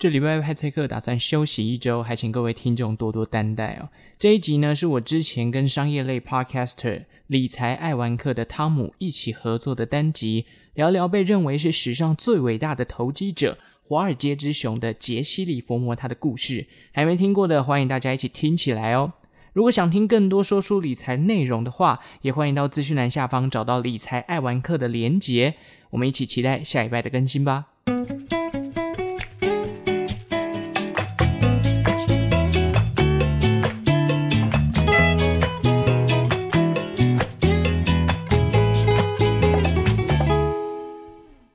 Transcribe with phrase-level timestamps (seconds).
[0.00, 3.90] 这礼拜派崔克打算休息一周，还请各位听众多多担待哦。
[4.18, 16.66] 这一集呢，是我之前跟商业类 podcaster 理财爱玩客的汤姆一起合作的单集，聊聊被认为是史上最伟大的投机者——华尔街之熊的杰西·里佛摩他的故事。
[16.92, 19.12] 还没听过的，欢迎大家一起听起来哦。
[19.52, 25.56] 如果想听更多说书理财内容的话，也欢迎到资讯栏下方找到理财爱玩客的连结。
[25.90, 27.66] 我们一起期待下一拜的更新吧。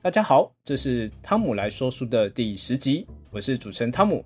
[0.06, 4.24] 大家好，这是汤姆来说书的第十集，我是主持人汤姆。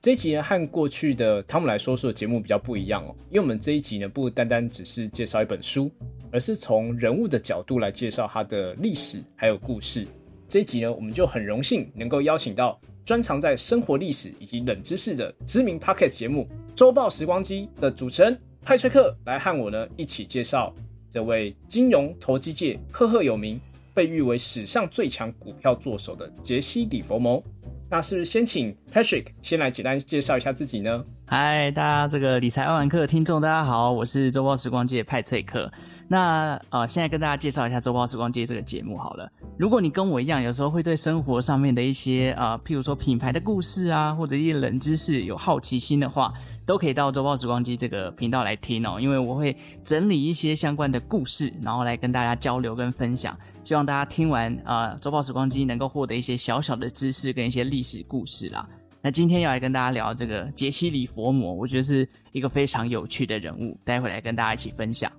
[0.00, 5.92] 这一集呢，和过去的汤姆来说书的节目比较不一样哦，因为我们这一集呢，不单单只是介绍一本书，
[6.32, 10.08] 而是从人物的角度来介绍他的历史还有故事。
[10.48, 20.74] 这一集呢，我们就很荣幸能够邀请到专长在生活历史以及冷知识的知名 Podcast 节目《周报时光机》的主持人派崔克来和我呢一起介绍
[21.10, 23.60] 这位金融投机界赫赫有名。
[23.98, 27.42] 被誉为史上最强股票作手的杰西·里佛摩，
[27.90, 31.04] 那是不是先请 Patrick 先来简单介绍一下自己呢？
[31.26, 35.68] 嗨，大家这个理财爱玩客的听众，大家好，我是周报时光机的派翠克。
[36.06, 39.28] 那呃，现在跟大家介绍一下周报时光机这个节目好了。
[39.58, 46.32] 如果你跟我一样，有时候会对生活上面的一些呃，譬如说品牌的故事啊，或者一些冷知识有好奇心的话，
[46.68, 53.34] 都可以到周报时光机这个频道来听哦，因为我会整理一些相关的故事，然后来跟大家交流跟分享。
[53.64, 58.68] 希望大家听完啊，周报时光机能够获得一些小小的知识跟一些历史故事啦。
[59.00, 65.10] 那今天要来跟大家聊这个杰西·里佛摩，我觉得是一个非常有趣的人物，待会来跟大家一起分享。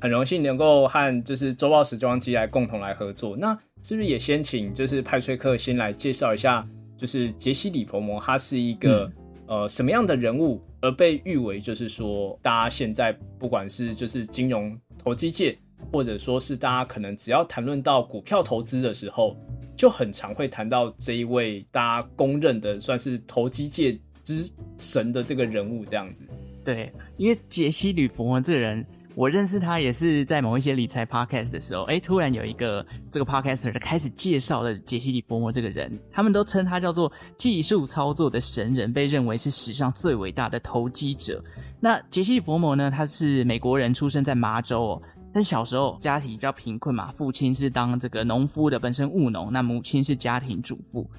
[0.00, 3.36] 很荣幸能够和就是周报时光机来共同来合作。
[3.36, 9.12] 那是不是也先请就是派崔克先来介绍一下，就是杰西·里佛摩他是一个、嗯。
[9.48, 15.56] 呃，什么样的人物而被誉为就是说，大家现在不管是就是金融投机界，
[15.92, 19.36] 或者说是大家可能只要谈论到股票投资的时候，
[19.76, 26.22] 就很常会谈到这一位大家公认的算是投机界之神的这个人物这样子。
[26.64, 28.84] 对，因为杰西·吕佛摩这个人。
[29.16, 41.42] 我认识他也是在某一些理财 podcast 的时候，哎，突然有一个这个 podcaster 开始介绍了杰西·里佛摩这个人，他们都称他叫做技术操作的神人，被认为是史上最伟大的投机者。
[41.80, 45.02] 那杰西·里佛摩呢，他是美国人，出生在麻州哦，
[45.32, 51.10] 但小时候家庭比较贫困嘛，父亲是当这个农夫的，本身务农，那母亲是家庭主妇。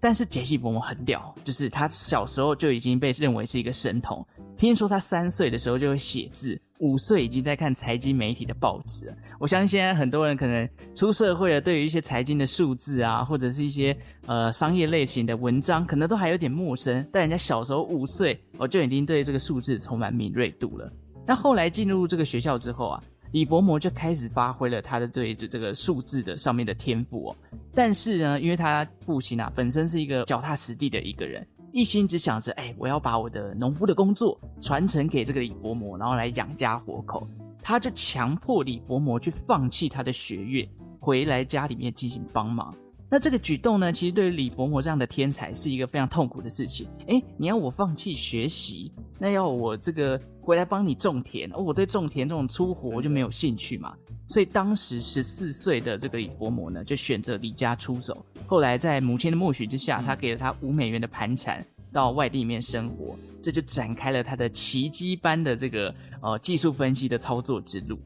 [0.00, 4.26] 但是杰西·利佛摩很屌，就是他小时候就已经被认为是一个神童。
[4.56, 6.60] 听说他三岁的时候就会写字。
[6.78, 9.14] 五岁已经在看财经媒体的报纸。
[9.38, 17.06] 我相信现在很多人可能出社会了，对于一些财经的数字啊，或者是一些呃商业类型的文章，可能都还有点陌生。
[17.12, 20.92] 但人家小时候五岁，我就已经对这个数字充满敏锐度了。
[21.26, 27.36] 那后来进入这个学校之后啊，李佛摩就开始发挥了他的对这这个数字的上面的天赋哦。
[27.74, 31.46] 但是呢，因为他父亲啊本身是一个脚踏实地的一个人。
[31.76, 37.28] 一心只想着，哎，我要把我的农夫的工作传承给这个李伯摩，然后来养家活口。
[37.62, 40.66] 他就强迫李伯摩去放弃他的学业，
[40.98, 42.74] 回来家里面进行帮忙。
[43.08, 46.88] 那这个举动呢，其实对于李伯摩这样的天才是一个非常痛苦的事情。
[47.06, 53.94] 哎，你要我放弃学习，那要我这个回来帮你种田，哦，我对种田这种粗活我就没有兴趣嘛。
[54.26, 58.26] 所以当时十四岁的这个李伯摩呢，就选择离家出走。
[58.44, 67.96] 后来在母亲的默许之下，他给了他五美元的盘缠，到外地里面生活，这就展开了他的奇迹般的这个呃技术分析的操作之路。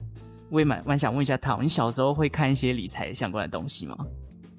[0.50, 3.96] 我也蛮蛮想问一下汤，你小时候会看一些理财相关的东西吗？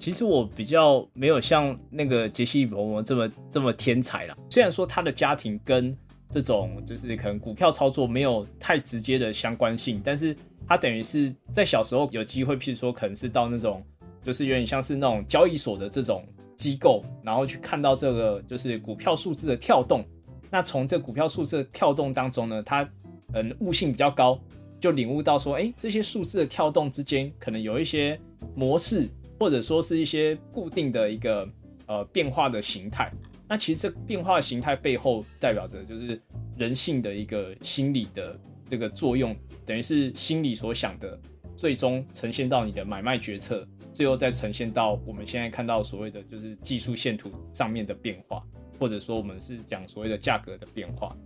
[0.02, 4.36] 其实我比较没有像那个杰西·里佛摩这么这么天才啦。
[4.50, 5.96] 虽然说他的家庭跟
[6.28, 10.36] 这种就是可能股票操作没有太直接的相关性，但是。
[10.64, 13.84] 他等于是在小时候有机会，譬如说可能是到那种，
[14.22, 16.24] 就是有点像是那种交易所的这种
[16.56, 20.04] 机构，然后去看到这个就是股票数字的跳动。
[20.50, 22.88] 那从这股票数字的跳动当中呢，他
[23.34, 24.38] 嗯悟性比较高，
[24.80, 28.18] 就领悟到说，哎，这些数字的跳动之间可能有一些
[28.54, 29.08] 模式，
[29.42, 31.48] 或者说是一些固定的一个
[31.86, 33.12] 呃变化的形态。
[33.48, 36.22] 那其实这变化形态背后代表着就是
[36.56, 39.34] 人性的一个心理的这个作用。
[39.66, 41.18] 等于是心里所想的，
[41.56, 48.44] 最终呈现到你的买卖决策，最后再呈现到我们现在看到所谓的就是技术线图上面的变化，
[48.78, 51.16] 或者说我们是讲所谓的价格的变化。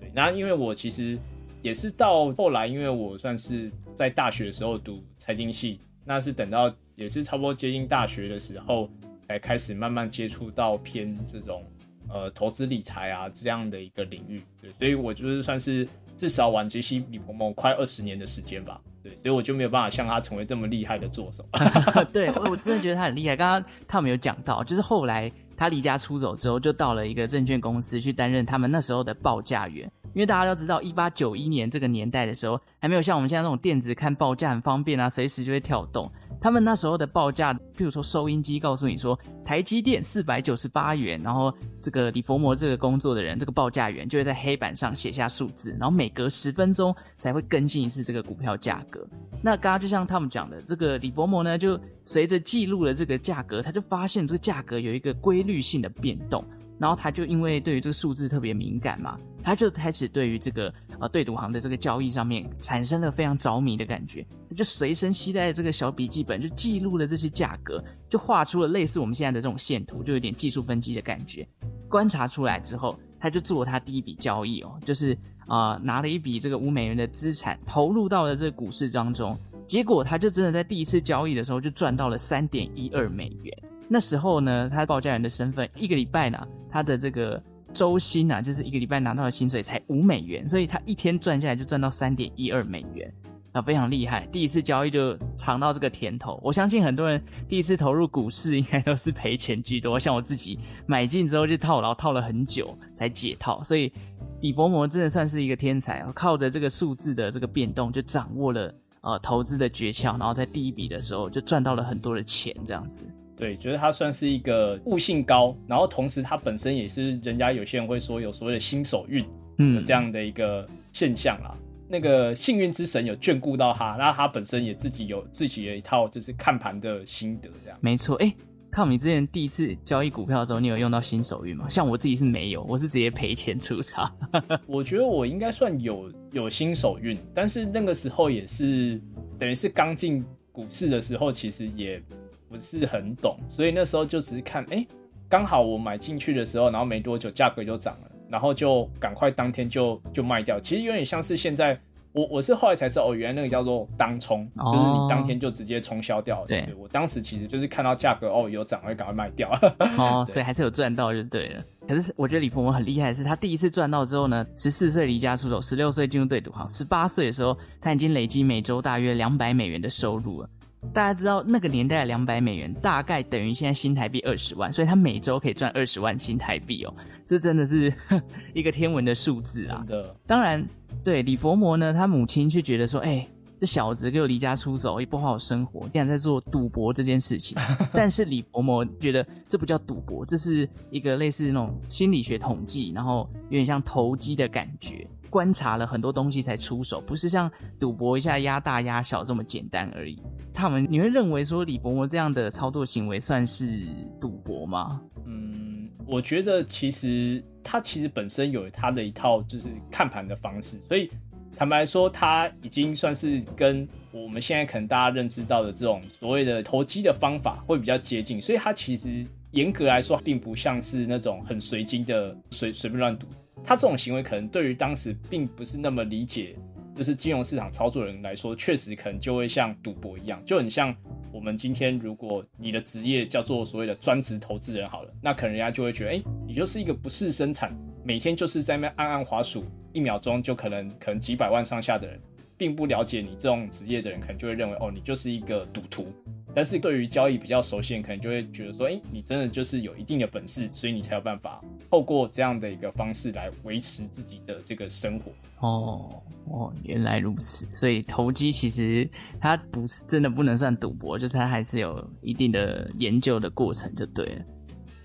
[0.00, 1.16] 对，那因为我其实
[1.62, 8.88] 也是到后来，因为我算是在大学的时候读财经系，那是等到也是差不多接近大学的时候，
[9.26, 11.64] 才开始慢慢接触到偏这种
[12.10, 14.42] 呃投资理财啊这样的一个领域。
[14.60, 18.78] 对，所以我就是算是至少玩杰西·李鹏鹏快二十年的时间吧。
[19.02, 21.42] 对，所以我就没有办法像他成为这么厉害的作手。
[22.12, 23.34] 对，我真的觉得他很厉害。
[23.34, 29.92] 刚刚他们有讲到，就是后来他离家出走之后，就到了一个证券公司去担任他们那时候的报价员。
[30.14, 36.10] 因为大家都知道，一八九一年这个年代的时候，还没有像我们现在这种电子看报价很方便啊，随时就会跳动。
[36.40, 49.06] 他们那时候的报价，譬如说收音机告诉你说台积电四百九十八元，然后这个李佛摩这个工作的人，这个报价员就会在黑板上写下数字，然后每隔十分钟才会更新一次这个股票价格。
[49.42, 56.44] 那刚刚就像他们讲的，这个李佛摩呢，就随着记录了这个价格，他就发现这个价格有一个规律率性的变动。
[56.78, 71.46] 然后他就因为对于这个数字特别敏感嘛，他就开始对于这个呃对赌行的这个交易上面产生了非常着迷的感觉，他就随身携带这个小笔记本，就记录了这些价格，就画出了类似我们现在的这种线图，就有点技术分析的感觉。
[71.86, 75.12] 观察出来之后，他就做他第一笔交易哦，就是
[75.46, 83.54] 啊、呃、拿了一笔这个五美元的资产投入到了这个股市当中，结果他就真的在第一次交易的时候就赚到了三点一二美元。
[83.92, 86.38] 那时候呢，他报价员的身份，一个礼拜呢，
[86.70, 87.42] 他的这个
[87.74, 93.12] 周薪啊，就是一个礼拜拿到的薪水才五美元，所以他一天赚下来就赚到三点一二美元，
[93.50, 94.28] 啊，非常厉害。
[94.30, 100.56] 第一次交易就尝到这个甜头，我相信很多人第一次投入股市应该都是赔钱居多，像我自己
[100.86, 103.92] 买进之后就套牢，套了很久才解套，所以
[104.40, 113.04] 李佛摩真的算是一个天才，靠着这个数字的这个变动就掌握了呃投资的诀窍，然后在第一笔的时候就赚到了很多的钱，这样子。
[113.40, 119.24] 对，觉得他算是一个悟性高，然后同时他本身也是人家有些人会说有所谓的新手运，
[119.56, 121.56] 嗯，这样的一个现象啦。
[121.56, 127.78] 嗯、那个幸运之神有眷顾到他，那他本身也自己有自己的一套就是看盘的心得，这样。
[127.80, 128.30] 没错，哎
[128.70, 131.66] ，Tom，你之前第一次交易股票的时候，你有用到新手运吗？
[131.66, 134.14] 像我自己是没有，我是直接赔钱出场。
[134.68, 139.00] 我觉得我应该算有有新手运，但是那个时候也是
[139.38, 140.22] 等于是刚进
[140.52, 142.02] 股市的时候，其实也。
[142.50, 144.86] 不是很懂，所以那时候就只是看，哎、欸，
[145.28, 150.58] 刚好我买进去的时候，然后没多久价格就涨了，然后就赶快当天就就卖掉。
[150.58, 151.78] 其实有点像是现在，
[152.12, 156.44] 我我是后来才知道，哦，原来那个叫做当冲，哦、就是你当天就直接冲销掉。
[156.46, 159.48] 对，对，我当时其实就是看到价格哦有涨，我就赶快卖掉。
[159.96, 161.64] 哦， 所以还是有赚到就对了。
[161.86, 170.50] 可是我觉得李鹏文很厉害的是，他第一次赚到之后呢，十四岁离家出走，十六岁进入对赌行，十八岁的时候他已经累积每周大约两百美元的收入了。
[170.92, 176.94] 大家知道那个年代的两百美元大概等于现在新台币二十万，所以他每周可以赚二十万新台币哦，
[177.24, 177.92] 这真的是
[178.54, 179.84] 一个天文的数字啊！
[180.26, 180.66] 当然，
[181.04, 187.56] 对李佛摩呢，他母亲却觉得说，哎、欸，这小子给我离家出走，也不好好生活，竟然在做赌博这件事情。
[187.92, 195.06] 但是李佛摩觉得这不叫赌博，这是一个类似那种心理学统计，然后有点像投机的感觉。
[195.30, 200.20] 观察了很多东西才出手，不是像赌博一下压大压小这么简单而已。
[200.52, 203.86] 他们，你会认为说李伯伯这样的操作行为算是
[204.20, 205.00] 赌博吗？
[205.24, 211.08] 嗯，我觉得其实他其实本身有他的一套就是看盘的方式，所以
[211.56, 223.26] 坦白说，他已经算是跟我们现在可能大家认知到的这种所谓的投机的方法会比较接近，所以他其实严格来说并不像是那种很随机的随随便乱赌。
[223.62, 226.56] 他这种行为可能对于当时并不是那么理解，
[226.94, 230.94] 就是金融市场操作人来说，确实可能就会像赌博一样，就很像
[231.32, 237.72] 我们今天如果你的职业叫做所谓的专职投资人好了，那可能人家就会觉得，哎、你就是一个不是生产，
[238.04, 242.20] 每天就是在那边按按滑鼠，一秒钟就可能可能几百万上下的人，
[242.60, 246.12] 并不了解你这种职业的人，可能就会认为，哦，你就是一个赌徒。
[246.54, 255.32] 但是对于交易比较熟悉的，可能就会觉得说，哎、欸，你真的就是有一定的本事，所以你才有办法透过这样的一个方式来维持自己的这个生活。
[255.66, 257.66] 哦哦，原来如此。
[257.72, 259.08] 所以投机其实
[259.40, 264.44] 它不是真的不能算赌博，就是它还是有一定的研究的过程，就对了。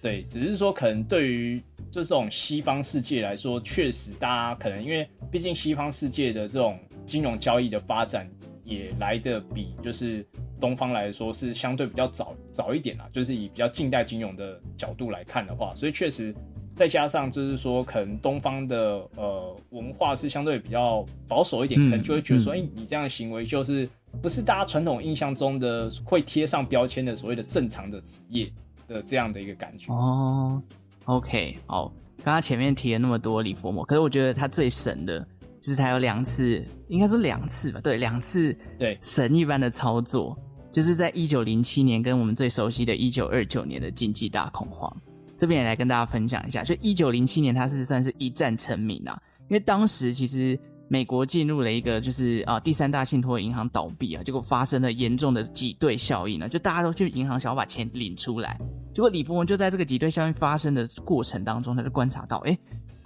[0.01, 1.57] 对，只是说可能对于
[1.89, 8.29] 就这种西方世界来说，确实大家可能因为毕竟西方世界的这种金融交易的发展
[8.63, 10.25] 也来的比就是。
[10.57, 16.33] 东方来说是相对比较早早一点啦，就是以比较近代金融的角度来看的话，所以确实
[16.73, 23.87] 再加上就是说，可能东方的呃文化是相对比较保守一点，嗯、可能就会觉得说，哎、嗯欸，你这样的行为就是
[24.21, 28.47] 不是大家传统印象中的会贴上标签的所谓的正常的职业
[28.87, 29.91] 的这样的一个感觉。
[29.93, 30.63] 哦
[31.03, 31.91] ，OK，好，
[32.23, 35.27] 刚刚前面提了那么多李佛摩，可是我觉得他最神的。
[35.65, 40.37] 就是他有两次，应该说两次吧，对，两次，对，神一般的操作，
[40.71, 44.95] 就是在一九零七年跟我们最熟悉的一九二九年的经济大恐慌。
[45.35, 46.63] 这边也来跟大家分享一下。
[46.63, 49.19] 就一九零七年，他是算是一战成名啊，
[49.49, 50.55] 因为当时其实
[50.87, 58.55] 美国进入了一个就是啊第三大信托银行倒闭啊，结果发生了严重的挤兑效应呢，就大家都去银行想要把钱领出来，
[58.93, 62.55] 结果李佛摩就在这个挤兑效应发生的过程当中，他就观察到，哎，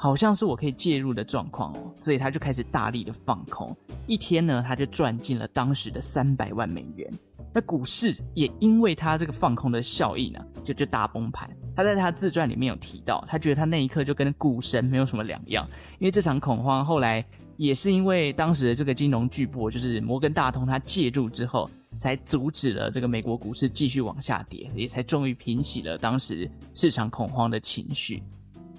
[0.02, 3.76] 好像是我可以介入的状况哦，所以他就开始大力的放空，
[4.08, 7.12] 一天呢他就赚进了当时的三百万美元。
[7.54, 11.50] 那股市也因为他这个放空的效应呢，就就大崩盘。
[11.76, 15.68] 他在他自传里面有提到，他觉得他那一刻就跟股神没有什么两样，
[16.00, 17.26] 因为这场恐慌后来
[17.58, 28.24] 也是因为当时的这个金融巨擘就是摩根大通，他介入之后，才阻止了这个美国股市继续往下跌，也才终于平息了当时市场恐慌的情绪。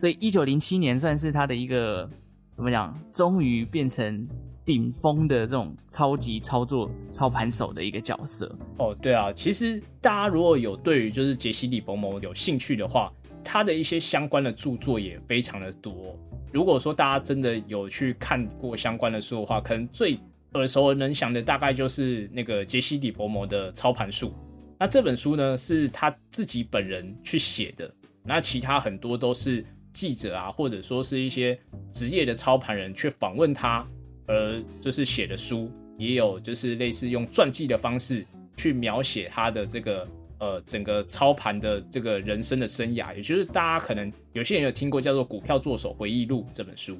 [0.00, 2.08] 所以一九零七年算是他的一个
[2.56, 4.26] 怎么讲，终于变成。
[4.62, 16.16] 顶峰的这种超级操作操盘手的一个角色哦，对啊，其实大家如果有对于就是杰西·李佛摩有兴趣的话，他的一些相关的著作也非常的多。
[16.52, 20.16] 如果说大家真的有去看过相关的书的话，可能最
[20.52, 24.32] 耳熟能详的大概就是那个杰西·李佛摩的操盘术。
[24.78, 27.92] 那这本书呢是他自己本人去写的，
[28.22, 31.58] 那其他很多都是记者啊，或者说是一些
[31.92, 33.86] 职业的操盘人去访问他。
[34.26, 35.68] 呃，就是写的书
[35.98, 38.24] 也有，就是类似用传记的方式
[38.56, 46.96] 去描写他的这个呃整个操盘的这个人生的生涯，也就是大家可能有些人有听过叫做《股票作手回忆录》这本书。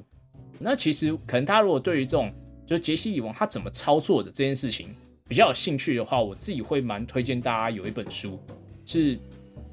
[0.59, 2.33] 那其实可能大家如果对于这种
[2.65, 4.93] 就是杰西·李王他怎么操作的这件事情
[5.29, 8.37] 比较有兴趣的话，我自己会蛮推荐大家有一本书，
[8.85, 9.17] 是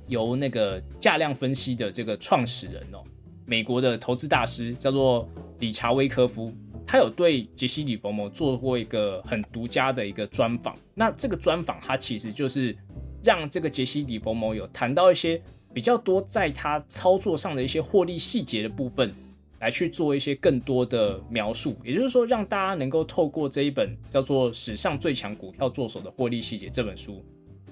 [0.09, 3.03] 由那个价量分析的这个创始人哦，
[3.47, 5.29] 美国的投资大师叫做
[5.61, 6.53] 理查威科夫。
[6.87, 12.75] 他有对杰西·李佛摩做过一个很独家的一个专访，那这个专访他其实就是
[13.23, 15.39] 让这个杰西·李佛摩有谈到一些
[15.75, 19.13] 比较多在他操作上的一些获利细节的部分，
[19.61, 27.23] 来去做一些更多的描述，也就是说让大家能够透过这一本叫做《史上最强股票作手的获利细节》这本书，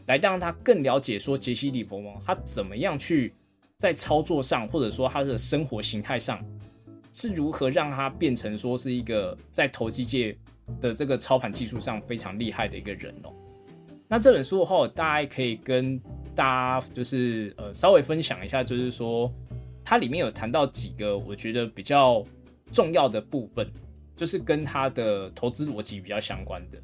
[0.06, 3.34] 来让他更了解说杰西·李佛摩他怎么样去
[3.78, 6.44] 在操作上，或者说他的生活形态上。
[7.18, 10.36] 是如何让他变成说是一个在投机界
[10.82, 13.32] 的这个操盘技术上非常厉害的一个人哦？
[14.06, 15.98] 那这本书的话，大家可以跟
[16.34, 16.44] 大
[16.78, 19.32] 家就是呃稍微分享一下，就是说
[19.82, 22.22] 它里面有谈到几个我觉得比较
[22.70, 23.66] 重要的部分，
[24.14, 26.78] 就是跟他的投资逻辑比较相关的。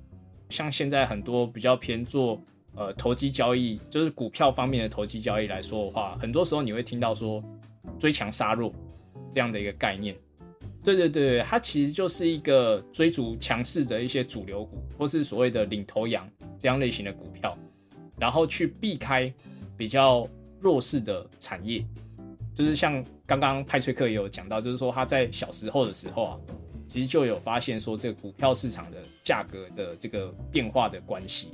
[0.49, 2.41] 像现在很多比较偏做
[2.75, 7.43] 呃投机交易，就是股票方面的投机交易来说的话，很多时候你会听到说
[7.99, 8.73] 追强杀弱。
[9.35, 10.15] 这样的一个概念，
[10.85, 17.57] 对对对，它其实就是一个追逐强势的一些主流股，或是所谓的领头羊这样类型的股票，
[18.19, 19.33] 然后去避开
[19.75, 20.29] 比较
[20.61, 21.83] 弱势的产业，
[22.53, 26.39] 就是像刚刚派翠克也有讲到，就是说他在小时候的时候啊，
[26.87, 31.53] 其实就有发现说这个股票市场的价格的这个变化的关系，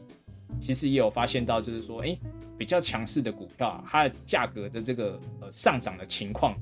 [0.61, 2.19] 其实也有发现到，就是说，哎，
[2.57, 6.55] 比较强势的股票啊，它的价格的这个呃上涨的情况。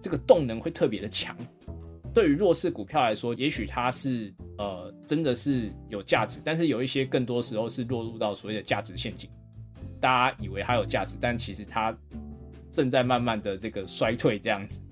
[0.00, 1.34] 这个动能会特别的强，
[2.12, 9.30] 对于弱势股票来说，也许它是呃真的是有价值，但是有一些更多时候是落入到所谓的价值陷阱。
[9.98, 11.96] 大家以为它有价值，但其实它
[12.70, 14.82] 正在慢慢的这个衰退这样子。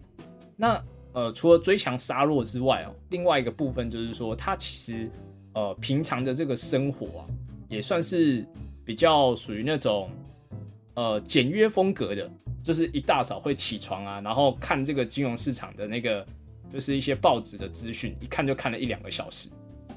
[0.57, 0.83] 那
[1.13, 5.11] 呃除了追强杀弱之外哦，另外一个部分就是说，它其实
[5.53, 7.27] 呃平常的这个生活啊，
[7.73, 8.47] 也算是
[8.85, 10.09] 比较属于那种
[10.95, 12.31] 呃简约风格的。
[12.65, 16.25] 就是一大早会起床啊，然后看这个金融市场的那个，
[16.73, 19.49] 就是一些报纸的资讯，一看就看了一两个小时，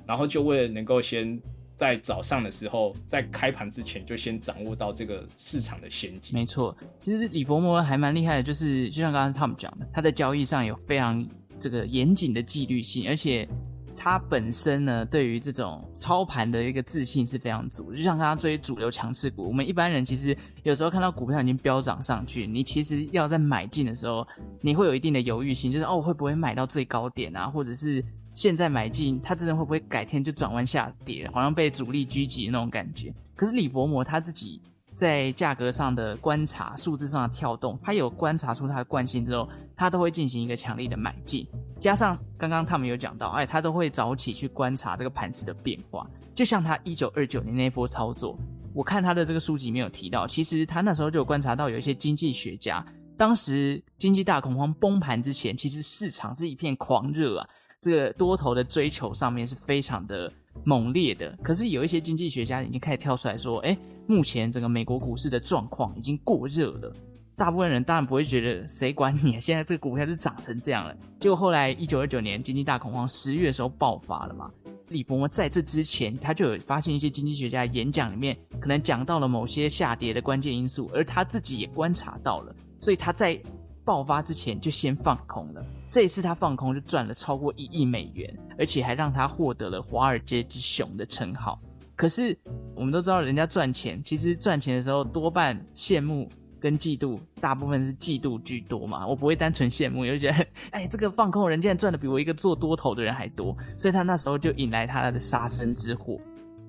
[0.08, 1.40] 然后就为了能够先
[1.76, 6.34] 在早上的时候，在开盘之前就先掌握到这个市场的先机。
[6.34, 11.24] 没错，其实李佛摩还蛮厉害的，就是就像刚刚他们讲的，他在交易上有非常
[11.60, 13.48] 这个严谨的纪律性，而且。
[13.96, 24.28] 他本身呢，对于这种操盘的一个自信是非常足，就像他追主流强势股，我们一般人其实有时候看到股票已经飙涨上去，你其实要在买进的时候，
[24.62, 27.48] 你会有一定的犹豫心，就是哦，会不会买到最高点啊？
[27.48, 33.14] 或者是现在买进，它真的会不会改天就转弯下跌，好像被主力狙击的那种感觉？
[33.36, 34.62] 可是李佛摩他自己。
[34.96, 41.46] 在价格上的观察，数字上的跳动，他有观察出它的惯性之后，他都会进行一个强力的买进。
[41.82, 46.10] 加上刚刚他们有讲到，哎，他都会早起去观察这个盘势的变化。
[46.34, 48.38] 就像他一九二九年那波操作，
[48.74, 52.86] 我看他的这个书籍没有提到，其实他那时候就有观察到有一些经济学家，
[53.18, 57.50] 当时经济大恐慌崩盘之前，其实市场是一片狂热啊，
[57.82, 60.32] 这个多头的追求上面是非常的
[60.64, 61.38] 猛烈的。
[61.44, 63.78] 可是有一些经济学家已经开始跳出来说，哎。
[64.08, 66.94] 目前整个美国股市的状况已经过热了，
[67.36, 70.96] 大部分人当然不会觉得谁管你啊，现在这个股票就涨成这样了。
[71.20, 74.48] 结果后来一九二九年经济大恐慌十月的时候爆发了嘛，
[74.90, 83.42] 李伯摩在这之前他就有发现一些经济学家演讲里面可能讲到了某些下跌的关键因素，而他自己也观察到了，所以他在
[83.84, 85.66] 爆发之前就先放空了。
[85.90, 91.60] 这一次他放空就赚了超过一亿美元，而且还让他获得了华尔街之熊的称号。
[91.96, 92.38] 可是
[92.76, 96.28] 我们都知道，人家赚钱，其实赚钱的时候多半羡慕
[96.60, 99.08] 跟嫉妒，大部分是嫉妒居多嘛。
[99.08, 106.20] 我不会单纯羡慕，就觉得，哎，这个放空人竟然赚的比我一个做多头的人还多，所以他那时候就引来他的杀身之祸。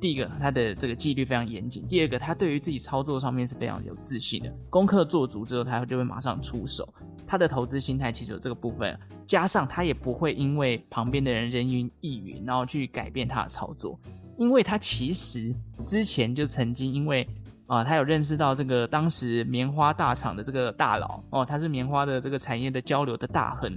[0.07, 6.89] 第一个，他的这个纪律非常严谨；第二个，他对于自己操作上面是非常有自信的，功课做足之后，他就会马上出手。
[7.27, 8.97] 他的投资心态其实有这个部分，
[9.27, 13.99] 加上他也不会因为旁边的人人云亦云，然后去改变他的操作。
[14.37, 15.53] 因为他其实
[15.85, 17.29] 之前就曾经因为
[17.67, 23.77] 啊、他有认识到这个当时棉花大厂的这个大佬哦，他是棉花的这个产业的交流的大亨。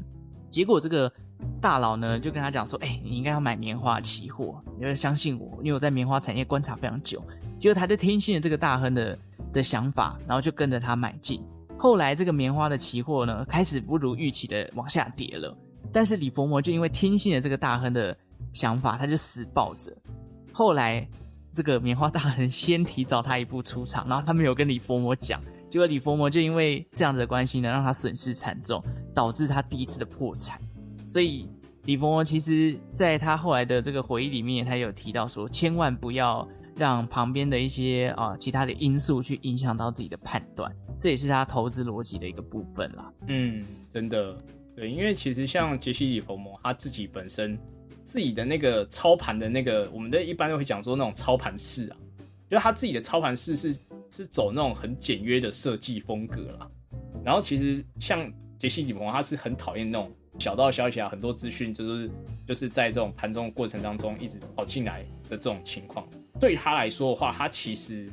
[0.52, 1.12] 结果这个
[1.62, 7.22] 大佬呢就跟他讲说：“哎，你应该要买棉花期货，你要相信我，因为我在棉花产业观察非常久。”
[7.60, 9.18] 结果他就听信了这个大亨的
[9.52, 11.44] 的想法，然后就跟着他买进。
[11.78, 15.58] 后来这个棉花的期货呢开始不如预期的往下跌了，
[15.92, 18.16] 但是李佛摩就因为听信了这个大亨的
[18.52, 19.92] 想法，他就死抱着。
[20.54, 21.08] 后来，
[21.54, 30.60] 这个棉花大亨先提早他一步出场，然后他没有跟李佛摩讲，结果李佛摩就因为这样子的关系呢，让他损失惨重，导致他第一次的破产。
[31.10, 31.50] 所以
[31.86, 43.12] 李佛摩其实在他后来的这个回忆里面，他有提到说，千万不要让旁边的一些啊其他的因素去影响到自己的判断，这也是他投资逻辑的一个部分啦。
[43.28, 44.38] 嗯，真的，
[44.76, 47.60] 对，因为其实像杰西·李佛摩他自己本身。
[48.02, 51.98] 自己的那个操盘的那个，我们的一般都会讲说那种操盘式啊，
[52.50, 53.78] 就他自己的操盘式是
[54.10, 56.68] 是走那种很简约的设计风格啦。
[57.24, 58.20] 然后其实像
[58.58, 62.10] 杰西·李佛摩，他是很讨厌那种小道消息啊，很多资讯就是
[62.48, 66.08] 就是在这种盘中的过程当中一直跑进来的这种情况。
[66.40, 68.10] 对他来说的话，他其实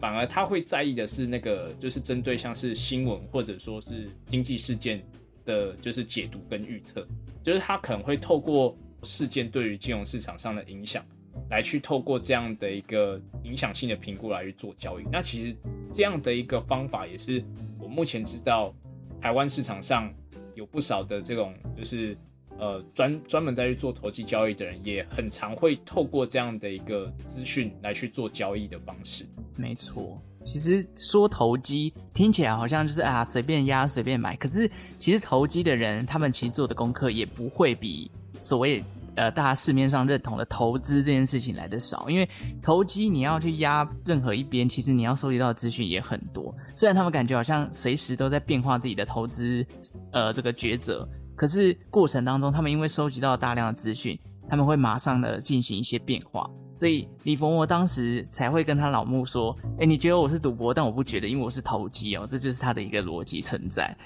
[0.00, 5.04] 反而他会在意的是那个就是针对像是新闻或者说是经济事件
[5.44, 7.06] 的，就是解读跟预测，
[7.42, 8.76] 就是他可能会透过。
[9.04, 11.04] 事件对于金融市场上的影响，
[11.50, 15.04] 来去透过这样的一个影响性的评估来去做交易。
[15.04, 15.56] 那其实
[15.92, 17.40] 这样的一个方法，也是
[17.78, 18.74] 我目前知道
[19.20, 20.12] 台湾市场上
[20.58, 22.18] 有不少的这种，就是
[22.58, 29.24] 呃专专门在去做投机交易的人，也很常会透过这样的一个资讯来去做交易的方式。
[29.56, 34.68] 没错，其实说投机听起来好像就是啊随便压随便买，可是
[34.98, 38.10] 其实投机的人他们其实做的功课也不会比。
[38.40, 38.82] 所谓
[39.18, 42.28] 呃，大家市面上认同的投资这件事情来得少，因为
[42.62, 46.54] 投机你要去压任何一边，其实你要收集到的资讯也很多。
[46.76, 49.66] 虽然他们感觉好像随时都在变化自己的投资
[50.12, 54.16] 呃这个抉择，可是过程当中，他们因为收集到大量的资讯，
[54.48, 56.48] 他们会马上的进行一些变化。
[56.76, 63.96] 所以李佛摩当时才会跟他老木说：“哎，你觉得我是赌博，但我不觉得，因为我是投机哦。”这就是他的一个逻辑存在。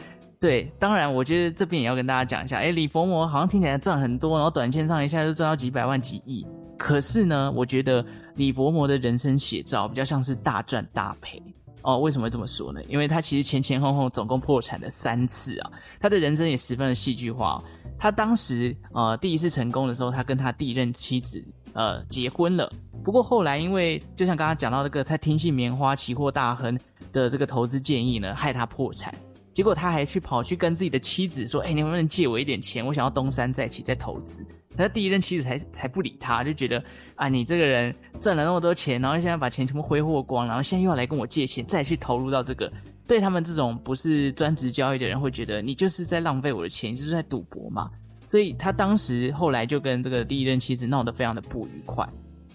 [0.42, 6.44] 对，当然，我觉得这边也要跟大家讲一下，哎，李佛摩好像听起来赚很多，然后短线上一下就赚到几百万、几亿。
[6.76, 11.40] 可是呢，我觉得李佛摩的人生写照比较像是大赚大赔
[11.82, 12.00] 哦。
[12.00, 12.82] 为什么会这么说呢？
[12.88, 17.62] 因为他其实前前后后总共破产了三次啊，他的人生也十分的戏剧化。
[17.96, 21.40] 他当时呃第一次成功的时候，他跟他第一任妻子
[21.72, 22.68] 呃结婚了。
[23.04, 26.76] 不过后来因为就像刚刚讲到这个，他听信棉花期货大亨
[27.12, 29.14] 的这个投资建议呢，害他破产。
[29.52, 32.84] 结果他还去跑去跟自己的妻子说：“哎、你能不能借我一点钱？
[32.84, 36.82] 我想要东山再起，再投资。”他第一任妻子才才不理他，就觉得
[37.14, 42.72] 啊，你这个人赚了那么多钱，然后现在把钱全部挥霍光，然后现在又要来跟我借钱，再去投入到这个，
[43.06, 47.90] 对他们这种不是专职交易的人，会觉得你就是在浪费我的钱，你就是在赌博嘛。
[48.26, 52.08] 所以他当时后来就跟这个第一任妻子闹得非常的不愉快，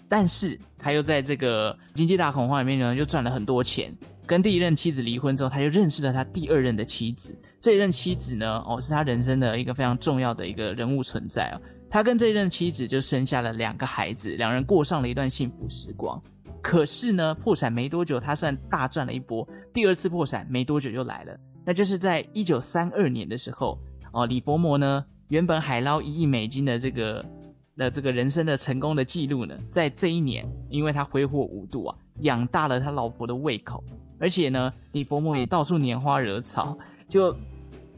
[0.08, 3.94] 但是他又在这个经济大恐慌里面呢，又赚了很多钱。
[4.26, 7.34] 跟第一任妻子离婚之后，他就认识了他第二任的妻子。
[7.58, 11.60] 这一任妻子呢，哦，是他人生的一个非常重要的一个人物存在哦。
[11.88, 16.22] 他跟这一任妻子就生下了两个孩子，两人过上了一段幸福时光。
[16.60, 19.48] 可是呢，破产没多久，他算大赚了一波。
[19.72, 23.78] 第二次破产没多久就来了，那就是在一九三二年的时候
[24.12, 24.26] 哦。
[24.26, 27.24] 李佛摩呢，原本海捞一亿美金的这个
[27.78, 33.82] 的这个人生的成功的记录呢，在这一年，因为他挥霍无度啊，养大了他老婆的胃口。
[34.18, 36.76] 而且呢，李佛摩也到处拈花惹草，
[37.08, 37.34] 就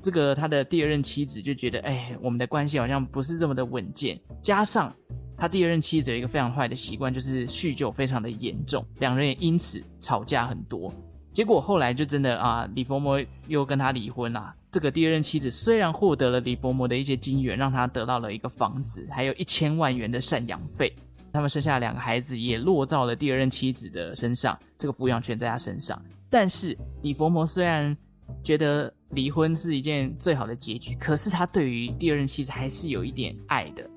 [0.03, 4.21] 这个他的第二任妻子就觉得，哎，我们的关系好像不是这么的稳健。
[4.43, 4.95] 加上
[5.35, 10.93] 他第二任妻子有一个非常坏的习惯，就是酗酒非常的严重，两人也因此吵架很多。
[11.33, 14.55] 结果后来就真的啊，李佛摩又跟他离婚了。
[14.73, 20.93] 这个第二任妻子虽然获得了李佛摩的一些金援，让他得到了一个房子，还有一千万元的赡养费。
[21.33, 26.01] 他们生下两个孩子，也落到了第二任妻子的身上，这个抚养权在他身上。
[26.29, 27.97] 但是李佛摩虽然
[28.43, 33.89] 觉得离婚是一件最好的结局，可是他对于第二任妻子还是有一点爱的。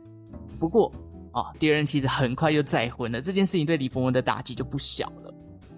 [0.60, 0.92] 不过
[1.32, 5.34] 啊，第二任妻子很快又再婚了，这件事情对李佛摩的打击就不小了。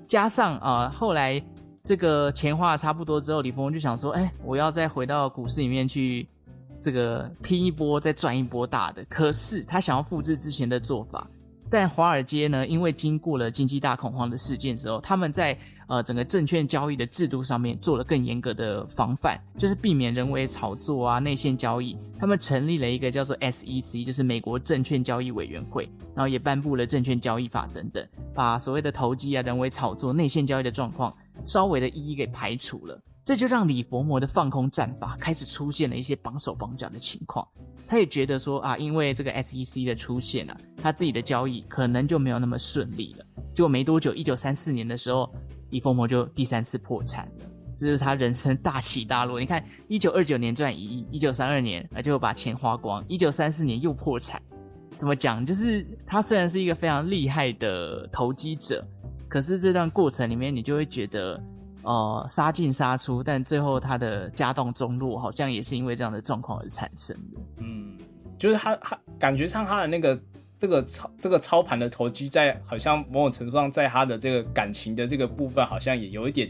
[0.08, 1.41] 加上啊，后来
[1.85, 6.27] 这个钱花的差不多之后，李峰就想说：“哎，我要再回到股市里面去，
[6.81, 11.29] 这个拼一波，再赚一波大的。”可是他想要复制之前的做法，
[11.69, 21.95] 但华尔街呢，因为经过了经济大恐慌的事件之后，他们在呃整个证券交易的制度上面做了更严格的防范，就是避免人为炒作啊、内线交易。
[22.17, 33.01] 他们成立了一个叫做 SEC，就是美国证券交易委员会，然后也颁布了证券交易法等等，把所谓的投机啊、人为炒作、内线交易的状况稍微的一一给排除了。
[33.25, 37.47] 这就让李佛摩的放空战法开始出现了一些绑手绑脚的情况。
[37.87, 43.25] 他也觉得说啊，因为这个 SEC 的出现啊，他自己的交易可能就没有那么顺利了。
[43.55, 45.33] 结果没多久，一九三四年的时候，
[45.71, 47.45] 李佛摩就第三次破产了。
[47.75, 49.39] 这是他人生大起大落。
[49.39, 54.41] 你看，一九二九年赚一亿，一九三二年啊就把钱花光，一九三四年又破产。
[54.97, 55.45] 怎么讲？
[55.45, 58.85] 就是他虽然是一个非常厉害的投机者，
[59.35, 61.37] 可是这段过程里面，你就会觉得，
[61.83, 67.41] 呃，杀进杀出，但最后他的家道中落，好像也是因为这样的状况而产生的。
[67.57, 67.97] 嗯，
[68.39, 70.17] 就是他他感觉上他的那个
[70.57, 76.49] 这个操这个操盘的投机，在好像某种程度上，在他的这个感情的这个部分，好像也有一点。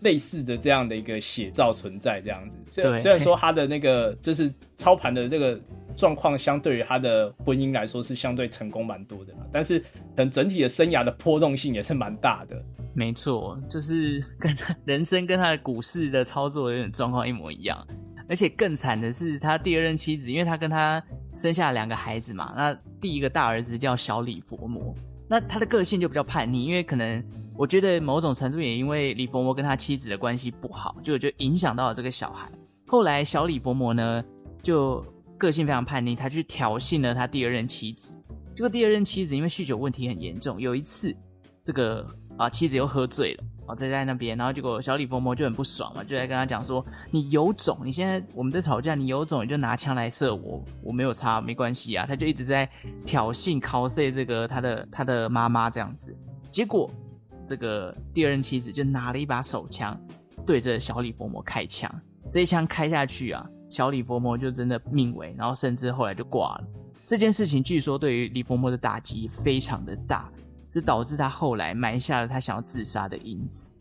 [0.00, 2.58] 类似的这样的一个写照存在，这样子。
[2.70, 5.60] 虽然虽然说他的那个就是操盘的这个
[5.96, 12.62] 状况，相对于他的婚姻来说是相对成功蛮多的，但是等整体的生涯的波动性也是蛮大的。
[12.94, 17.86] 没错，就是跟他人生跟他的股市的操作有点状况一模一样。
[18.28, 21.02] 而且更惨的是，他第二任妻子，因为他跟他
[21.34, 24.94] 生下两个孩子嘛，那第一个大儿子叫小李佛摩，
[25.28, 27.22] 那他的个性就比较叛逆，因为可能。
[27.56, 32.50] 我觉得某种程度也因为李佛摩跟他妻子的关系不好，就就影响到了这个小孩。
[32.84, 34.24] 后来小李佛摩呢，
[34.60, 35.06] 就
[35.38, 38.14] 个性非常叛逆，他去挑衅了他第二任妻子。
[38.54, 41.14] 结果第二任妻子因为酗酒问题很严重，有一次
[41.62, 52.68] 这个啊妻子又喝醉了啊在在那边，然后结果小李佛魔就很不爽嘛，就在跟他讲说：“你有种，你现在我们在吵架，你有种你就拿枪来射我，我没有差，没关系啊。”他就一直在
[53.04, 56.16] 挑衅 cos 这个他的他的妈妈这样子，
[56.50, 56.90] 结果。
[57.46, 59.94] 这个第二任妻子就拿了一把手枪，
[60.46, 61.94] 对着小李佛摩开枪。
[62.30, 66.64] 这一枪开下去啊，小李佛摩就真的命危，然后甚至后来就挂了。
[67.04, 70.30] 这件事情据说对于李佛摩的打击非常的大，
[70.70, 73.74] 是导致他后来埋下了他想要自杀的因子。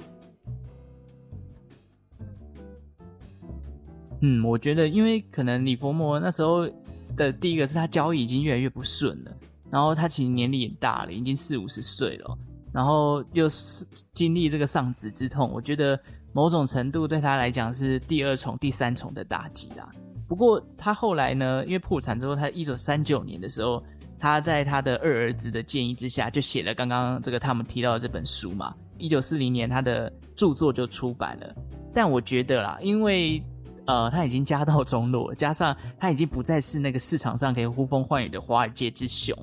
[4.22, 6.68] 嗯，我觉得因为可能李佛摩那时候
[7.16, 9.32] 的第一个是他交易已经越来越不顺了，
[9.70, 12.36] 然后他其实年龄也大了，已经四五十岁了。
[12.72, 16.00] 然后又是经历这个丧子之痛，我觉得
[16.34, 19.90] 某种程度对他来讲是第二重、第三重的打击啦。
[20.28, 23.84] 不过他后来呢，因为破产之后，他一九三九年的时候，
[24.18, 28.74] 他在他的二儿子的建议之下，就写了刚刚这个他们提到的这本书嘛。
[28.98, 31.56] 一九四零年，他的著作就出版了。
[31.94, 33.44] 但我觉得啦，因为
[33.86, 39.38] 呃他已经家道中落，加上他已经不再是那个市场上可以呼风唤雨的华尔街之雄。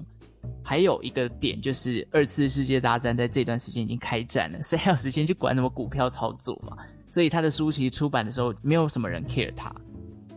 [0.63, 6.77] 还有一个点就是，二次世界大战在这段时间已经开战了，谁还有时间去管什么股票操作嘛？
[7.11, 9.75] 所以他的书其实出版的时候，没有什么人 care 他。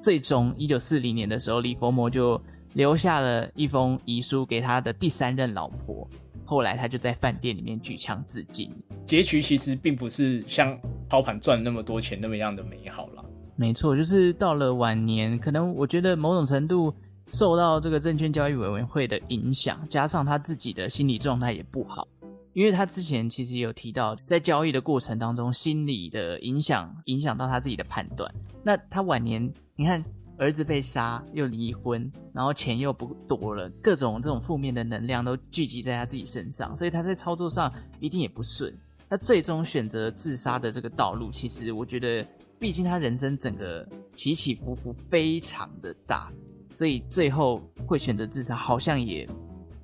[0.02, 2.42] 最终，一九四零年的时候，李佛摩就
[2.74, 6.08] 留下了一封遗书给他的第三任老婆。
[6.46, 8.72] 后来，他就在饭店里面举枪自尽。
[9.06, 10.78] 结局其实并不是像
[11.10, 13.24] 操盘赚那么多钱那么样的美好了。
[13.56, 16.94] 没错，就是到了晚年，可能我觉得某种程度。
[17.28, 22.08] 受到这个证券交易委员会的影响，加上他自己的心理状态也不好，
[22.54, 28.34] 因为他之前其实有提到，在交易的过程当中，心理的影响影响到他自己的判断。
[28.64, 30.04] 那他晚年，你看
[30.38, 38.74] 儿子被杀，又离婚，然后钱又不多了，各种这种负面的能量都聚集在他自己身上，所以他在操作上一定也不顺。
[39.10, 42.26] 他最终选择自杀的这个道路，其实我觉得，
[42.58, 46.32] 毕竟他人生整个起起伏伏非常的大。
[46.74, 49.26] 所以最后会选择自杀，好像也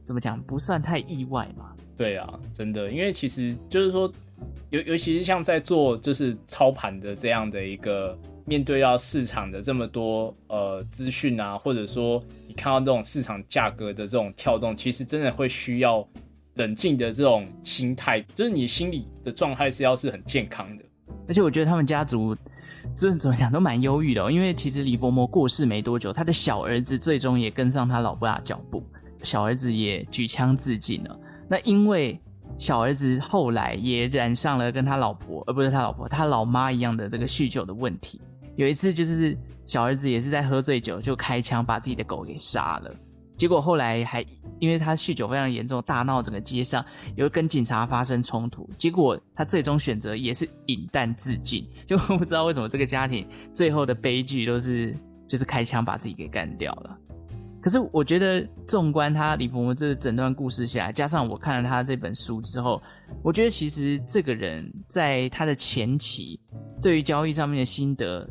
[0.03, 1.73] 怎么讲，不算太意外嘛。
[1.95, 4.11] 对啊，真的，因为其实就是说，
[4.69, 16.07] 尤尤其是像在做就是操盘的这样的一个，面对到市场的这么多呃资讯啊，或者说你看到这种市场价格的这种跳动，其实真的会需要
[16.55, 20.85] 冷静的这种心态，就是你心理的状态是要是很健康的。
[21.27, 22.35] 而且我觉得他们家族
[22.95, 28.83] 这怎么讲都蛮忧郁的哦，因为其实李伯摩过世没多久，他的小儿子最终也跟上他老爸的脚步，
[29.21, 31.19] 小儿子也举枪自尽了。
[31.47, 32.19] 那因为
[32.57, 38.19] 小儿子后来也染上了跟他老婆，而不是他老婆，他老妈一样的这个酗酒的问题。
[38.55, 42.91] 有一次就是小儿子也是在喝醉酒就开枪把自己的狗给杀了。
[43.39, 44.23] 结果后来还
[44.59, 48.69] 因为他酗酒非常严重，大闹整个街上，又跟警察发生冲突。
[48.77, 51.65] 结果他最终选择也是饮弹自尽。
[51.87, 54.93] 就不知道为什么这个家庭最后的悲剧都是
[55.25, 56.97] 就是开枪把自己给干掉了。
[57.61, 62.81] 可是我觉得纵观他李伯伯这整段故事下来，加上我看了他这本书之后，
[63.23, 66.37] 我觉得其实这个人在他的前期
[66.81, 68.29] 对于交易上面的心得。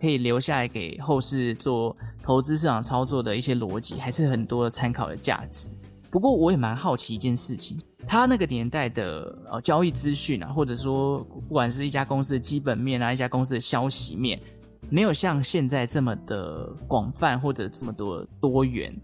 [0.00, 5.68] 可以留下来给后世做投资市场操作的一些逻辑，还是很多的参考的价值。
[6.10, 14.40] 不过我也蛮好奇一件事情，他那个年代的呃交易资讯啊，或者说不管是一家公司的基本面啊，一家公司的消息面，
[14.88, 18.94] 没有像现在这么的广泛或者这么多多元。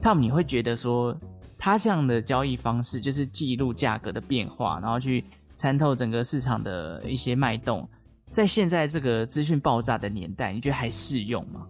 [0.00, 1.16] Tom，你会觉得说
[1.58, 5.24] 他这样的交易方式，就是记录价格的变化，然后去
[5.56, 7.88] 参透整个市场的一些脉动。
[8.36, 11.66] 在现在这个资讯爆炸的年代，你觉得还适用吗？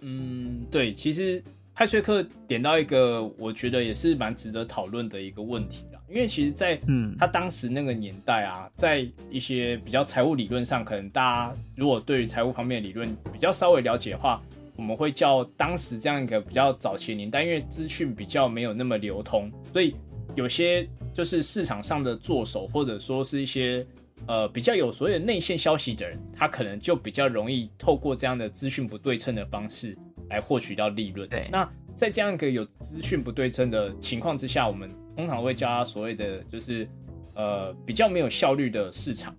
[0.00, 1.40] 嗯，对，其实
[1.72, 6.00] 派翠克点到一个我觉得也是蛮值得讨论的一个问题啦。
[6.08, 14.42] 因为其实，在嗯他当时那个年代啊，在一些比较财务理论上，可能大家如果对于财务方面的理论比较稍微了解的话，
[14.74, 19.94] 我们会叫当时这样一个比较早期的年代，因为资讯比较没有那么流通，所以
[20.34, 23.86] 有些就是市场上的作手，或者说是一些。
[24.26, 29.96] 呃，比较有所谓的内线消息的人，他可能就比较容易透过这样的资讯不对称的方式
[30.28, 31.28] 来获取到利润。
[31.28, 36.88] 对，那在这样一个有资讯不对称的情况之下，我们通常会叫他所谓的就是
[37.34, 39.34] 呃比较没有效率的市场。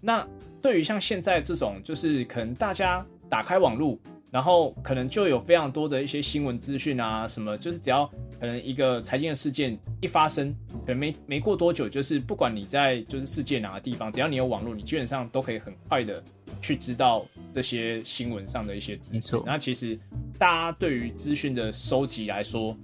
[0.00, 0.26] 那
[0.60, 3.98] 对于像现在这种，就是可能大家打开网络。
[4.32, 8.06] 然后可能就有非常多的一些新闻资讯啊，什么就是只要
[8.40, 16.24] 可能一个财经的事件一发生，可能没没过多久，就是不管你在就是世界哪个地方，只要你有网络，你基本上都可以很快的
[16.62, 19.42] 去知道这些新闻上的一些资讯。
[19.44, 20.00] 那其实
[20.38, 22.74] 大家对于资讯的收集来说，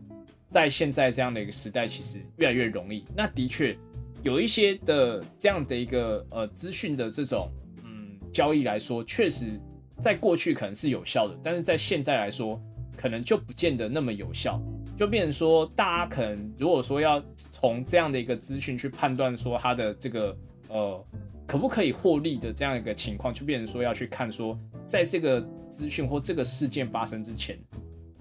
[0.50, 3.02] 在现在这样的一个时代，其实越来越容易。
[3.16, 3.74] 那的确
[4.22, 7.50] 有一些的这样的一个呃资讯的这种
[7.84, 9.58] 嗯交易来说，确实。
[10.00, 12.61] 在过去可能是有效的，但是在现在来说，
[12.96, 14.61] 可能就不见得那么有效。
[14.96, 20.37] 就变成说，大家可能如果说要从这样的一个资讯去判断说它的这个
[20.68, 21.06] 呃
[21.46, 27.56] 可不可以获利的这样一个情况，就变成说要去看说，在这个资讯或这个事件发生之前，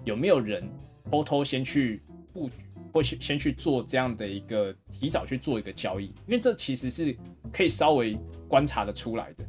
[0.04, 0.68] 有没有人
[1.10, 2.00] 偷偷先去
[2.32, 2.54] 布局，
[2.92, 7.16] 或先先去做这样的一个提早去做一个交易，因为这其实是
[7.52, 9.44] 可以稍微观察得出来的。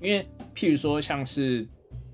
[0.00, 1.66] 因为，譬如说，像是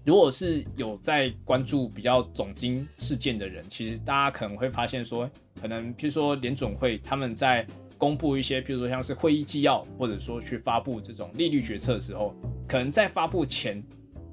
[0.05, 7.67] 如果是有在关注比较总经事件的人，其实大家可能会发现说，可能譬如说联准会他们在
[7.99, 12.35] 公布一些，譬如说像是会议纪要，或者说去发布这种利率决策的时候，
[12.67, 13.83] 可能在发布前，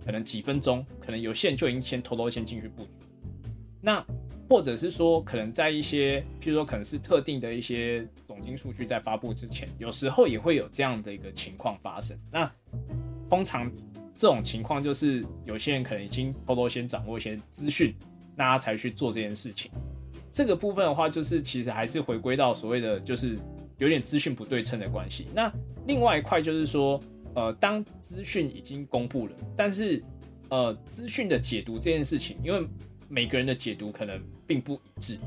[0.05, 2.89] 可能几分钟，可能有些人就已经先偷偷先进去布局。
[3.81, 4.03] 那
[4.49, 12.17] 或者是说，可能在一些譬如说可能是特定的一些总经数据在发布之前，有时候也会有这样的一个情况发生。
[12.31, 12.49] 那
[13.29, 13.71] 通常
[14.15, 17.93] 这种情况就是有些人可能已经偷偷先掌握一些资讯，
[18.35, 19.71] 那他才去做这件事情。
[20.31, 23.37] 这个部分的话，就是其实还是回归到所谓的就是
[23.77, 25.27] 有点资讯不对称的关系。
[25.33, 25.51] 那
[25.87, 26.99] 另外一块就是说，
[27.33, 30.03] 呃，当资讯已经公布了，但是
[30.49, 32.67] 呃，资讯的解读这件事情，因为
[33.09, 35.17] 每个人的解读可能并不一致，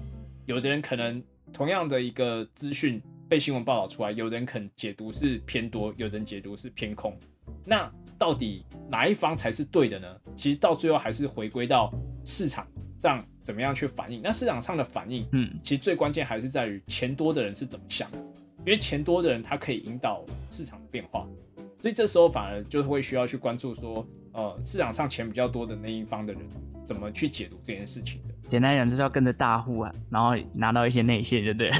[0.46, 7.16] 有的人可能同样的一个资讯被新闻报道出来，有的人可能解读是偏多，有的人解读是偏空。
[7.64, 10.06] 那到底哪一方才是对的呢？
[10.34, 11.92] 其实到最后还是回归到
[12.24, 12.66] 市场
[12.98, 14.20] 上怎么样去反应。
[14.22, 18.18] 那市场上的反应，嗯，其实最关键还是在于钱多的人是怎么想的，
[18.58, 21.26] 因为钱多的人他可以引导市场的变化，
[21.80, 26.42] 所以这时候反而就会需要去关注说，呃，市场上钱比较多的那一方的人
[26.84, 28.34] 怎么去解读这件事情的。
[28.48, 31.72] 简单讲就是要跟着大户啊，然后拿到一些内线，就对。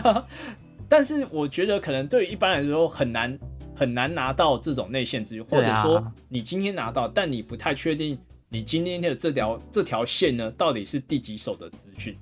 [0.86, 3.38] 但是我觉得可能对于一般来说很难。
[3.74, 12.16] 很难拿到这种内线资讯，或者说你今天拿到，但你不太确定你今天的这条这条线呢，到底是第几手的资讯，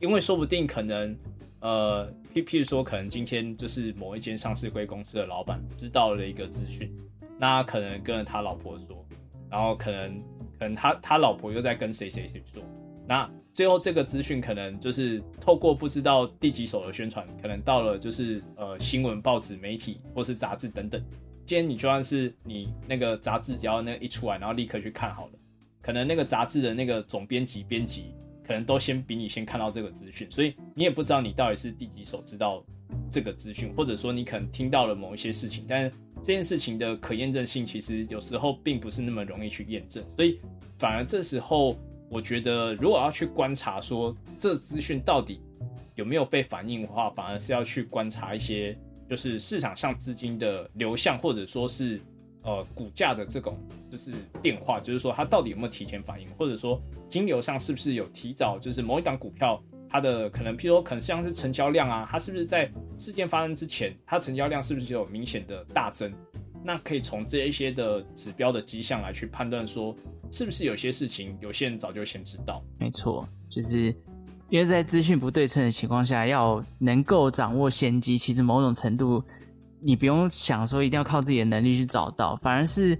[0.00, 1.16] 因为说不定可能，
[1.60, 6.94] 呃，譬譬如说，可能今天就是某一间上市贵公司的老板知道了一个资讯，
[7.38, 9.06] 那可能跟着他老婆说，
[9.50, 10.22] 然后可能
[10.58, 12.62] 可能他他老婆又在跟谁谁谁说，
[13.06, 13.30] 那。
[13.52, 21.02] 最后这个资讯可能就是透过不知道第几手的宣传，可能到了就是呃新闻报纸媒体或是杂志等等，
[21.44, 25.32] 今天你就算是你那个杂志，只要那一出来，然后立刻去看好了，
[25.82, 28.14] 可能那个杂志的那个总编辑、编辑，
[28.46, 32.64] 可能都先比你先看到这个资讯，所以你也不知道你到底是第几手知道
[33.10, 40.40] 这个资讯，或者说你可能听到了某一些事情，但这件事情的可验证性其实有时候并不是那么容易去验证，所以
[40.78, 41.76] 反而这时候
[42.12, 45.40] 我觉得，如果要去观察说这资讯到底
[45.94, 48.78] 有没有被反映的话，反而是要去观察一些。
[49.08, 52.00] 就是市场上资金的流向，或者说是
[52.44, 53.58] 呃股价的这种
[53.90, 66.10] 就是变化，就是说它到底有没有提前反应，或者说金流上是不是有提早，就是某一档股票它的可能，譬如说可能像是成交量啊，它是不是在事件发生之前，它成交量是不是就有明显的大增？
[66.64, 69.94] 那可以从这一些的指标的迹象来去判断说，
[70.30, 72.62] 是不是有些事情有些人早就先知道。
[72.78, 73.94] 没错，就是。
[74.50, 79.24] 因为在资讯不对称的情况下，要能够掌握先机，其实某种程度，
[79.80, 82.94] 你不用想说一定要靠自己的能力去找到，反而是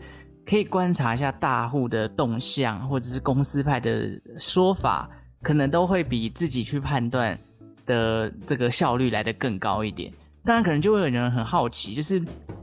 [0.46, 5.10] 可以观察一下大户的动向，或者是公司派的说法，
[5.42, 7.38] 可能都会比自己去判断
[7.84, 10.10] 的这个效率来得更高一点。
[10.44, 12.18] 当然，可能就会有人很好奇，就是，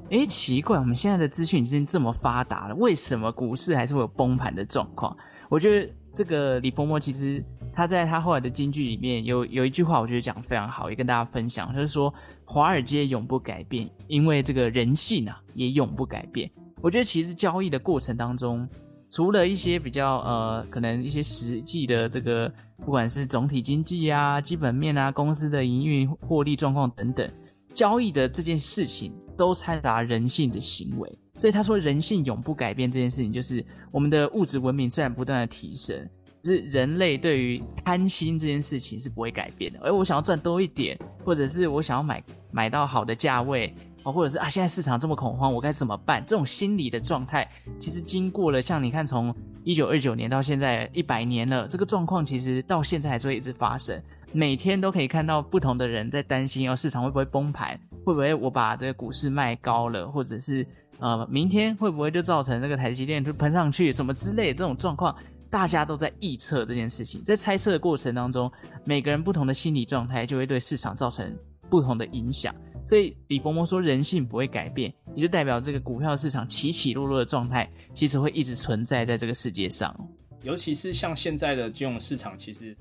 [0.10, 5.16] 诶，奇怪，我们现在的资讯已经这么发达了，为什么股市还是会有崩盘的状况？
[5.50, 5.94] 我觉得。
[6.16, 7.42] 这个李佛摩其实
[7.72, 16.50] 他在他后来的金句里面有有一句话，我觉得讲得非常好，也跟大家分享，就是说华尔街永不改变，因为这个人性啊也永不改变。
[16.82, 18.68] 我觉得其实交易的过程当中，
[19.12, 22.52] 除了一些比较呃可能一些实际的这个
[22.84, 27.32] 不管是总体经济啊、基本面啊、公司的营运获利状况等等，
[27.80, 31.18] 交易的这件事情都掺杂人性的行为。
[31.38, 36.06] 所以他说，人性永不改变这件事情，就是我们的物质文明虽然不断的提升，
[36.42, 39.80] 就是人类对于贪心这件事情是不会改变的。
[39.82, 46.22] 而我想要赚多一点，或者是我想要买买到好的价位，哦，或者是啊，现在市场这么恐慌，我该怎么办？
[46.28, 57.80] 这种心理的状态，其实经过了像你看，从一九二九年到现在一百年了，这个状况其实到现在还是会一直发生，每天都可以看到不同的人在担心，哦，市场会不会崩盘？
[58.06, 60.66] 会不会我把这个股市卖高了，或者是？
[61.02, 65.16] 呃，明天会不会就造成这个台积电就喷上去什么之类的这种状况？
[65.50, 68.52] 大家都在臆测这件事情，在猜测的过程当中，
[68.84, 71.34] 每个人不同的心理状态就会对市场造成
[71.70, 72.54] 不同的影响。
[72.86, 79.96] 所以李伯伯说，人性不会改变，也就代表这个股票市场起起落落的状态，其实会一直存在在这个世界上。
[80.44, 82.76] 尤其是像现在的金融市场，其实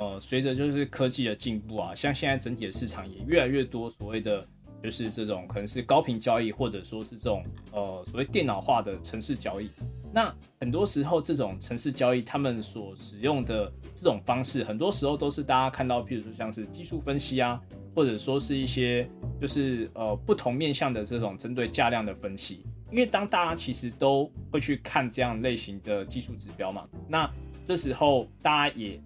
[0.00, 4.44] 呃，随着就是科技的进步啊，像现在整体的市场也越来越多所谓的。
[4.82, 9.68] 就是这种可能是高频交易，或者说是这种呃所谓电脑化的程式交易。
[10.10, 17.60] 那很多时候这种程式交易，他们所使用的这种方式，很多时候都是大家看到，譬如说像是技术分析啊，
[17.94, 19.06] 或者说是一些
[19.38, 22.64] 就是呃不同面向的这种针对价量的分析。
[22.90, 27.30] 因为当大家其实都会去看这样类型的技术指标嘛，那
[27.66, 28.98] 这时候大家也。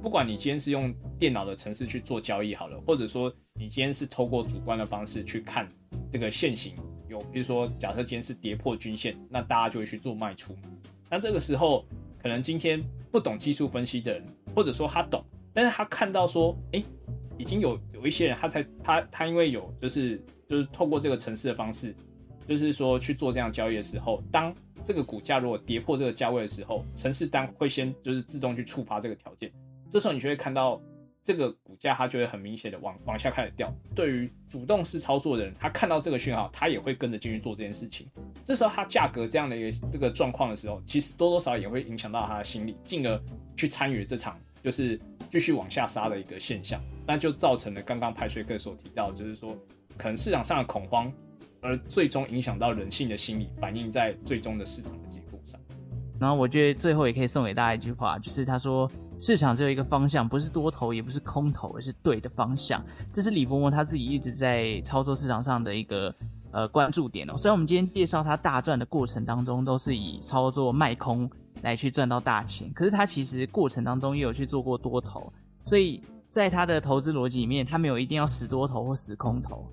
[0.00, 5.68] 不管你今天是用电脑的程式去做交易好了，或者说你今天是透过主观的方式去看
[6.10, 6.74] 这个线型，
[7.08, 10.56] 有比如说假设今天是跌破均线，那大家就会去做卖出。
[11.10, 11.84] 那这个时候
[12.20, 14.24] 可能今天不懂技术分析的人，
[14.54, 16.82] 或者说他懂，但是他看到说，哎，
[17.38, 21.94] 已经有有一些人他才他他因为有就是就是透过这个程式的方式，
[22.48, 24.52] 就是说去做这样交易的时候，当
[24.82, 29.52] 这个股价如果跌破这个价位的时候，城市单会先就是自动去触发这个条件。
[29.92, 30.80] 这时候你就会看到
[31.22, 33.70] 这个股价，它就会很明显的往往下开始掉。
[33.94, 38.08] 对于主动式操作的人，他看到这个讯号，他也会跟着进去做这件事情。
[38.42, 43.20] 这时候它价格这样的一个这个状况的时候，其实多多少少也会影响到他的心理，进而
[43.54, 44.98] 去参与这场就是
[45.30, 46.82] 继续往下杀的一个现象。
[47.06, 49.54] 那就造成了刚刚派瑞克所提到，就是说
[49.98, 51.12] 可能市场上的恐慌，
[51.60, 55.60] 而最终影响到人性的心理，反映在最终的市场的结果上。
[56.18, 58.90] 然后我觉得最后也可以送给大家一句话，就是他说。
[59.24, 62.84] 市场只有一个方向，不是多头，也不是空头，而是对的方向。
[63.12, 66.12] 这是李伯伯他自己一直在操作市场上的一个
[66.50, 67.36] 呃关注点哦。
[67.36, 79.64] 虽然我们今天介绍他大赚的过程当中，都是以操作卖空来去赚到大钱，可是他其实过程当中也有去做过多头，所以在他的投资逻辑里面，他没有一定要死多头或死空头，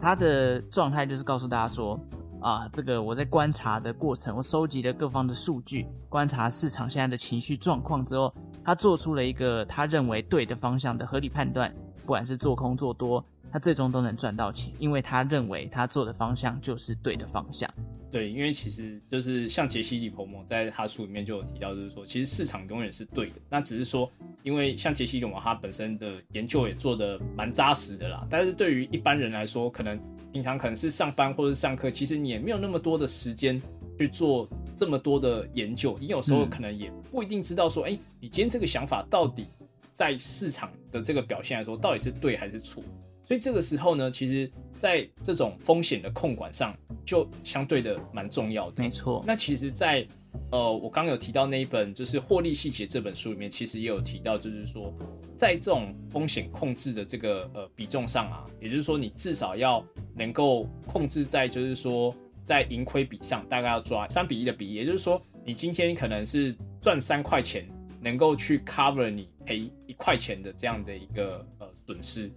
[0.00, 1.96] 他的状态就是告诉大家说。
[2.38, 8.32] 啊，这个我在观察的过程，我收集了各方的数据，观察市场现在的情绪状况之后，
[8.66, 17.72] 他做出了一个他认为对的方向的合理判断，不管是做空做多，他最终都能赚到钱，因为他认为他做的方向就是对的方向。
[18.10, 24.10] 对，因为其实就是像杰西·李佛摩在他书里面就有提到，就是说其实市场永远是对的，那只是说，
[24.42, 29.96] 因为像杰西·李佛摩他本身的研究也做得蛮扎实的啦，但是对于一般人来说，可能。
[30.32, 33.58] 平常可能是上班或者上课，其实你也没有那么多的时间
[33.98, 35.96] 去做这么多的研究。
[36.00, 39.46] 你有时候可能也不一定知道说，哎、嗯，你今天这个想法到底
[39.92, 42.82] 在市场的这个表现来说，到底是对还是错？
[43.24, 46.72] 所以这个时候呢，其实在这种风险的控管上，
[47.04, 48.80] 就相对的蛮重要的。
[48.80, 49.20] 没错。
[49.26, 50.08] 那其实在，在
[50.52, 54.94] 呃，我刚刚有提到那一本就是《获利细节》这本书里面，其实也有提到，就是说，
[55.36, 59.84] 在这种风险控制的这个呃比重上啊，也就是说，你至少要
[60.14, 62.14] 能够控制在，就是说，
[62.46, 64.74] 在盈亏比上，大概要抓三比一的比例。
[64.74, 67.68] 也就是说，你今天可能是赚三块钱，
[68.00, 72.30] 能够去 cover 你赔一块钱的这样的一个呃损失。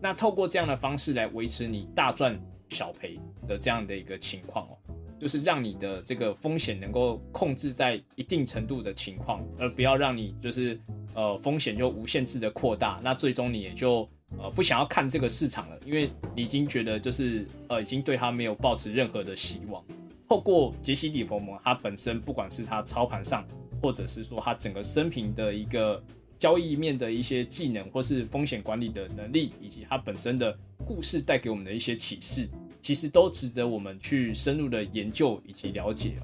[0.00, 2.40] 那透过这样的方式来维持你大赚
[2.70, 4.78] 小赔的这样的一个情况哦，
[5.18, 10.78] 就是让你的这个风险能够控制在一定程度的情况，而不要让你就是
[11.14, 19.82] 呃风险就无限制的扩大，那最终你也就呃不想要看这个市场了，因为你已经觉得就是呃已经对它没有抱持任何的希望。
[20.28, 23.46] 透过杰西·里佛摩，他本身不管是他操盘上，
[23.80, 26.02] 或者是说他整个生平的一个。
[26.38, 30.56] 交易面的一些技能，或是风险管理的能力，以及它本身的
[30.86, 32.48] 故事带给我们的一些启示，
[32.80, 36.22] 其实都值得我们去深入的研究以及了解哦。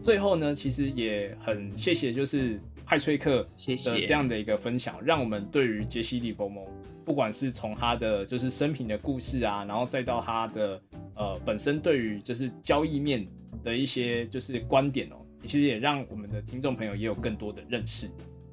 [0.00, 3.76] 最后呢，其实也很谢谢就是派崔克的
[4.06, 6.66] 这样的一个分享，谢谢让我们对于杰西·利弗莫，
[7.04, 10.80] 不管是从他的就是生平的故事啊，然后再到他的
[11.14, 13.28] 呃本身对于就是交易面
[13.62, 18.08] 的一些就是观点哦，其实也让我们的听众朋友也有更多的认识。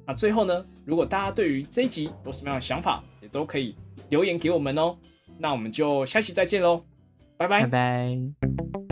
[0.06, 3.74] 那最后呢，如果大家对于这一集有什么样的想法，也都可以
[4.10, 4.98] 留言给我们哦。
[5.38, 6.84] 那我们就下期再见喽，
[7.38, 7.62] 拜拜。
[7.62, 8.85] 拜拜。